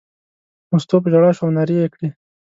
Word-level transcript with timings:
مستو 0.71 0.95
په 1.03 1.07
ژړا 1.13 1.31
شوه 1.37 1.45
او 1.47 1.55
نارې 1.57 1.75
یې 1.81 1.87
کړې. 1.93 2.09